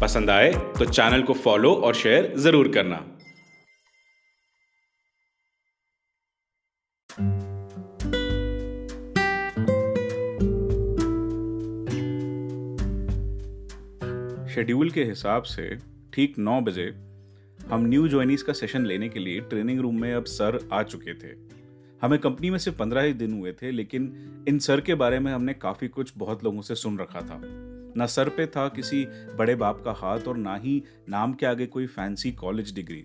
[0.00, 2.96] पसंद आए तो चैनल को फॉलो और शेयर ज़रूर करना।
[14.54, 15.68] शेड्यूल के हिसाब से
[16.12, 16.86] ठीक नौ बजे
[17.68, 21.14] हम न्यू ज्वाइनीज का सेशन लेने के लिए ट्रेनिंग रूम में अब सर आ चुके
[21.14, 21.34] थे।
[22.02, 25.32] हमें कंपनी में सिर्फ़ पंद्रह ही दिन हुए थे, लेकिन इन सर के बारे में
[25.32, 27.40] हमने काफ़ी कुछ बहुत लोगों से सुन रखा था।
[27.98, 29.04] न सर पे था किसी
[29.36, 33.04] बड़े बाप का हाथ और ना ही नाम के आगे कोई फैंसी कॉलेज डिग्री।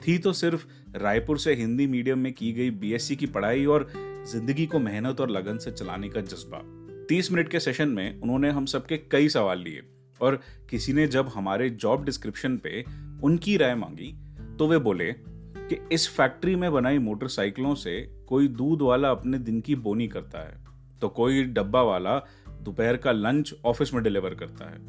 [0.00, 3.88] थी तो सिर्फ़ रायपुर से हिंदी मीडियम में की गई बीएससी की पढ़ाई और
[4.32, 6.62] ज़िंदगी को मेहनत और लगन से चलाने का जज्बा।
[7.08, 9.82] तीस मिनट के सेशन में उन्होंने हम सबके कई सवाल लिए
[10.20, 10.40] और
[10.70, 12.84] किसी ने जब हमारे जॉब डिस्क्रिप्शन पे
[13.22, 14.14] उनकी राय मांगी
[14.58, 19.60] तो वे बोले कि इस फैक्ट्री में बनाई मोटरसाइकिलों से कोई दूध वाला अपने दिन
[19.60, 20.64] की बोनी करता है
[21.00, 22.18] तो कोई डब्बा वाला
[22.62, 24.80] दोपहर का लंच ऑफ़िस में डिलीवर करता है।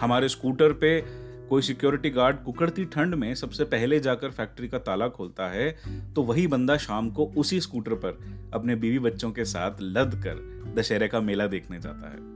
[0.00, 1.00] हमारे स्कूटर पे
[1.48, 5.70] कोई सिक्योरिटी गार्ड कुकड़ती ठंड में सबसे पहले जाकर फैक्ट्री का ताला खोलता है
[6.14, 8.18] तो वही बंदा शाम को उसी स्कूटर पर
[8.54, 12.26] अपने बीवी बच्चों के साथ लद कर दशहरे का मेला देखने जाता है।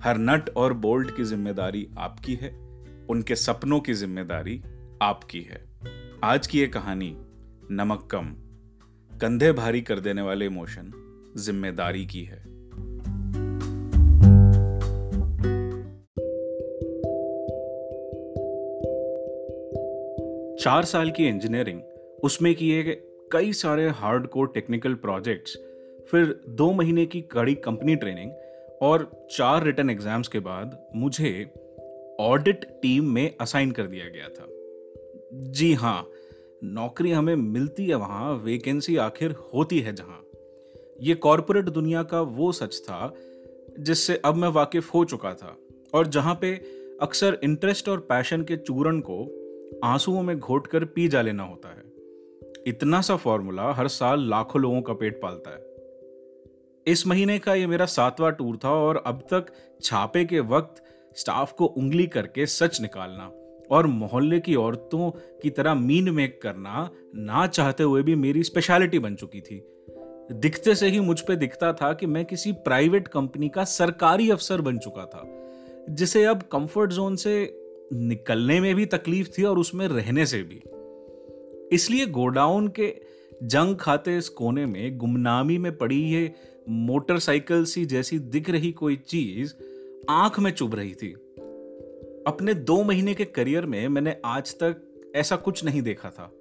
[0.00, 2.50] हर नट और बोल्ट की ज़िम्मेदारी आपकी है,
[3.10, 4.60] उनके सपनों की ज़िम्मेदारी
[5.02, 5.64] आपकी है।
[6.24, 7.14] आज की ये कहानी,
[7.70, 8.34] नमक कम,
[9.10, 10.92] कंधे भारी कर देने वाले इमोशन,
[11.36, 12.42] ज़िम्मेदारी की है।
[20.60, 21.80] चार साल की इंजीनियरिंग
[22.24, 22.96] उसमें किए गए
[23.32, 25.56] कई सारे हार्ड कोर टेक्निकल प्रोजेक्ट्स
[26.10, 28.32] फिर दो महीने की कड़ी कंपनी ट्रेनिंग
[28.82, 31.30] और चार रिटर्न एग्ज़ाम्स के बाद मुझे
[32.20, 34.48] ऑडिट टीम में असाइन कर दिया गया था।
[35.52, 36.06] जी हाँ
[36.64, 40.22] नौकरी हमें मिलती है वहाँ वेकेंसी आखिर होती है जहाँ।
[41.02, 43.14] ये कॉरपोरेट दुनिया का वो सच था,
[43.80, 45.56] जिससे अब मैं वाकिफ हो चुका था
[45.94, 46.54] और जहाँ पे
[47.02, 49.37] अक्सर इंटरेस्ट और पैशन के चूरण को
[49.84, 51.82] आंसुओं में घोट कर पी जा लेना होता है।
[52.66, 55.66] इतना सा फॉर्मूला हर साल लाखों लोगों का पेट पालता है।
[56.86, 59.52] इस महीने का ये मेरा सातवां टूर था और अब तक
[59.82, 60.82] छापे के वक्त
[61.16, 63.30] स्टाफ को उंगली करके सच निकालना
[63.70, 65.10] और मोहल्ले की औरतों
[65.42, 69.62] की तरह मीन मेक करना ना चाहते हुए भी मेरी स्पेशलिटी बन चुकी थी।
[70.32, 74.60] दिखते से ही मुझ पे दिखता था कि मैं किसी प्राइवेट कंपनी का सरकारी अफसर
[74.60, 75.24] बन चुका था,
[75.90, 77.44] जिसे अब कंफर्ट जोन से
[77.92, 80.62] निकलने में भी तकलीफ़ थी और उसमें रहने से भी।
[81.72, 82.94] इसलिए गोडाउन के
[83.42, 86.34] जंग खाते इस कोने में गुमनामी में पड़ी ये
[86.68, 89.54] मोटरसाइकिल सी जैसी दिख रही कोई चीज़
[90.10, 91.12] आँख में चुभ रही थी।
[92.26, 94.76] अपने दो महीने के करियर में मैंने आज तक
[95.16, 96.32] ऐसा कुछ नहीं देखा था।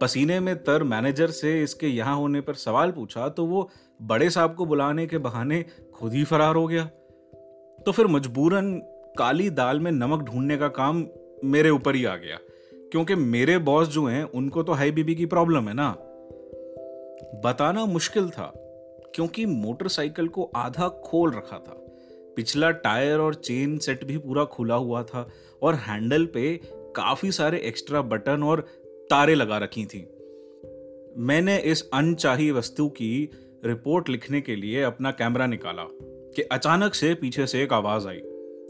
[0.00, 3.70] पसीने में तर मैनेजर से इसके यहाँ होने पर सवाल पूछा तो वो
[4.02, 6.84] बड़े साहब को बुलाने के बहाने खुद ही फरार हो गया।
[7.86, 8.82] तो फिर मजबूरन
[9.18, 11.06] काली दाल में नमक ढूँढने का काम
[11.44, 12.38] मेरे ऊपर ही आ गया।
[12.74, 15.96] क्योंकि मेरे बॉस जो हैं, उनको तो हाई बीबी की प्रॉब्लम है ना।
[17.44, 18.52] बताना मुश्किल था,
[19.14, 21.84] क्योंकि मोटरसाइकिल को आधा खोल रखा था।
[22.36, 25.28] पिछला टायर और चेन सेट भी पूरा खुला हुआ था
[25.62, 28.60] और हैंडल पे काफ़ी सारे एक्स्ट्रा बटन और
[29.10, 30.08] तारे लगा रखी थी।
[31.16, 33.30] मैंने इस अनचाही वस्तु की
[33.64, 35.84] रिपोर्ट लिखने के लिए अपना कैमरा निकाला,
[36.36, 38.20] कि अचानक से पीछे से एक आवाज़ आई।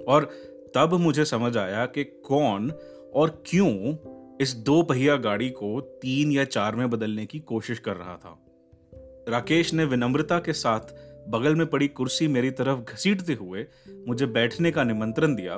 [0.08, 0.24] और
[0.74, 2.70] तब मुझे समझ आया कि कौन
[3.14, 3.96] और क्यों
[4.40, 8.44] इस दो पहिया गाड़ी को तीन या चार में बदलने की कोशिश कर रहा था।
[9.28, 10.80] राकेश ने विनम्रता के साथ
[11.28, 13.66] बगल में पड़ी कुर्सी मेरी तरफ़ घसीटते हुए
[14.08, 15.54] मुझे बैठने का निमंत्रण दिया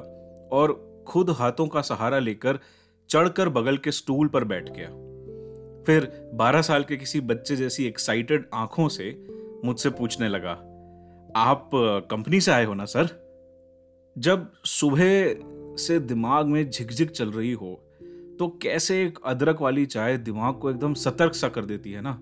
[0.52, 2.58] और खुद हाथों का सहारा लेकर
[3.10, 4.88] चढ़कर बगल के स्टूल पर बैठ गया।
[5.86, 9.26] फिर बारह साल के किसी बच्चे जैसी एक्साइटेड आँखों से
[9.64, 10.52] मुझसे पूछने लगा,
[11.36, 11.70] आप
[12.10, 13.19] कंपनी से आए हो ना, सर?
[14.18, 15.34] जब सुबह
[15.76, 17.74] से दिमाग में झिकझिक चल रही हो
[18.38, 22.20] तो कैसे एक अदरक वाली चाय दिमाग को एकदम सतर्क सा कर देती है ना?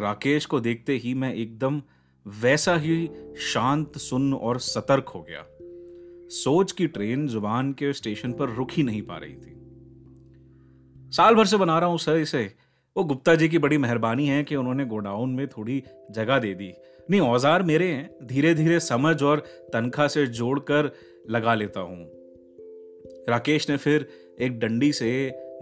[0.00, 1.82] राकेश को देखते ही मैं एकदम
[2.26, 5.44] वैसा ही शांत, सुन्न और सतर्क हो गया।
[6.28, 9.56] सोच की ट्रेन ज़ुबान के स्टेशन पर रुक ही नहीं पा रही थी।
[11.10, 12.54] साल भर से बना रहा हूँ, सर, इसे।
[12.96, 16.72] वो गुप्ता जी की बड़ी मेहरबानी है कि उन्होंने गोडाउन में थोड़ी जगह दे दी।
[17.10, 20.90] नहीं, औज़ार मेरे हैं। धीरे धीरे समझ और तनख्वाह से जोड़कर
[21.30, 22.04] लगा लेता हूँ।
[23.28, 24.06] राकेश ने फिर
[24.40, 25.10] एक डंडी से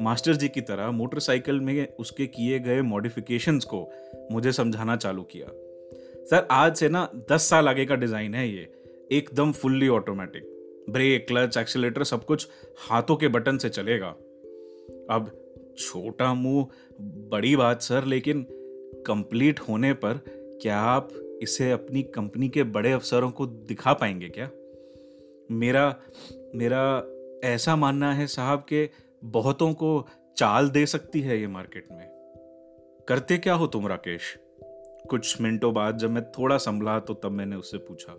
[0.01, 3.89] मास्टर जी की तरह मोटरसाइकिल में उसके किए गए मॉडिफिकेशंस को
[4.33, 5.47] मुझे समझाना चालू किया।
[6.27, 8.73] सर, आज से ना दस साल आगे का डिज़ाइन है ये।
[9.13, 10.51] एकदम fully automatic
[10.91, 12.49] brake clutch accelerator सब कुछ
[12.89, 14.09] हाथों के बटन से चलेगा।
[15.11, 15.31] अब
[15.79, 16.67] छोटा मुँह,
[17.01, 18.47] बड़ी बात सर, लेकिन
[19.07, 20.21] कंप्लीट होने पर
[20.63, 21.09] क्या आप
[21.43, 24.51] इसे अपनी कंपनी के बड़े अफसरों को दिखा पाएँगे क्या?
[25.51, 25.97] मेरा
[26.55, 27.05] मेरा
[27.45, 28.91] ऐसा मानना है साहब के
[29.25, 30.07] बहुतों को
[30.37, 32.09] चाल दे सकती है ये मार्केट में।
[33.09, 34.39] करते क्या हो तुम राकेश?
[35.11, 38.15] कुछ मिनटों बाद जब मैं थोड़ा संभला तो तब मैंने उससे पूछा।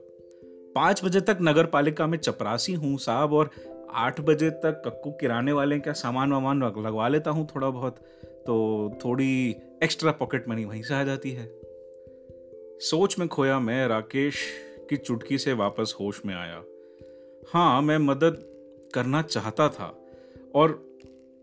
[0.76, 3.50] पाँच बजे तक नगर पालिका में चपरासी हूँ साहब और
[3.92, 7.96] आठ बजे तक कक्कू किराने वाले का सामान वामान लगवा लेता हूँ थोड़ा बहुत
[8.48, 8.56] तो
[9.06, 11.63] थोड़ी एक्स्ट्रा पॉकेट मनी वहीं से आ जाती है।
[12.80, 14.36] सोच में खोया मैं राकेश
[14.90, 16.64] की चुटकी से वापस होश में आया।
[17.54, 18.38] हाँ मैं मदद
[18.94, 19.86] करना चाहता था
[20.56, 20.72] और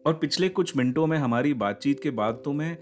[0.04, 2.76] और पिछले कुछ मिनटों में हमारी बातचीत के बाद तो मैं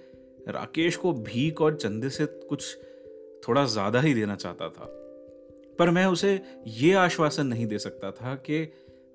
[0.49, 2.77] राकेश को भीख और चंदे से कुछ
[3.49, 4.87] थोड़ा ज़्यादा ही देना चाहता था।
[5.79, 8.67] पर मैं उसे ये आश्वासन नहीं दे सकता था कि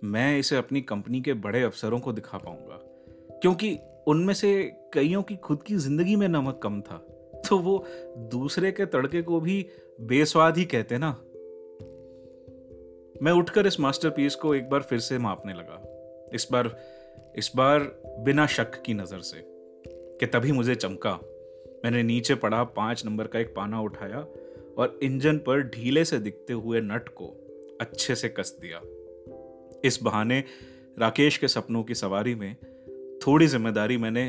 [0.04, 2.80] मैं इसे अपनी कंपनी के बड़े अफसरों को दिखा पाऊँगा,
[3.42, 3.78] क्योंकि
[4.08, 4.54] उनमें से
[4.94, 7.06] कईयों की खुद की ज़िंदगी में नमक कम था।
[7.50, 7.86] तो वो
[8.18, 9.66] दूसरे के तड़के को भी
[10.02, 11.10] बेस्वाद ही कहते ना।
[13.22, 15.82] मैं उठकर इस मास्टरपीस को एक बार फिर से मापने लगा।
[16.34, 16.76] इस बार
[17.38, 17.80] इस बार
[18.20, 19.38] बिना शक की नज़र से,
[20.20, 21.20] कि तभी मुझे चमका।
[21.86, 24.20] मैंने नीचे पड़ा पाँच नंबर का एक पाना उठाया
[24.78, 27.26] और इंजन पर ढीले से दिखते हुए नट को
[27.82, 28.82] अच्छे से कस दिया।
[29.86, 30.44] इस बहाने
[31.00, 32.56] राकेश के सपनों की सवारी में
[33.28, 34.28] थोड़ी ज़िम्मेदारी मैंने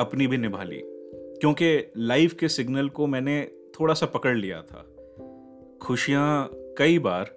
[0.00, 0.82] अपनी भी निभा ली।
[1.40, 3.40] क्योंकि लाइफ के सिग्नल को मैंने
[3.74, 4.84] थोड़ा सा पकड़ लिया था।
[5.82, 6.48] खुशियाँ
[6.78, 7.30] कई बार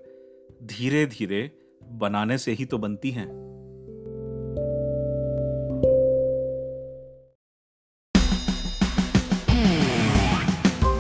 [0.63, 1.49] धीरे धीरे
[1.93, 3.27] बनाने से ही तो बनती हैं।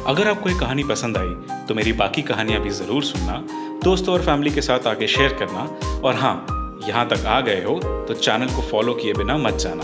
[0.05, 3.37] अगर आपको ये कहानी पसंद आई तो मेरी बाकी कहानियाँ भी ज़रूर सुनना,
[3.83, 5.63] दोस्तों और फैमिली के साथ आगे शेयर करना,
[5.99, 9.83] और हाँ यहाँ तक आ गए हो तो चैनल को फॉलो किए बिना मत जाना।